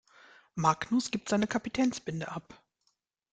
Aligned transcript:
Magnus 0.55 1.11
gibt 1.11 1.29
seine 1.29 1.45
Kapitänsbinde 1.45 2.31
ab. 2.31 2.59